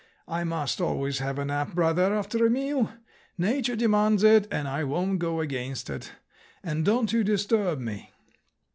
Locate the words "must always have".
0.43-1.37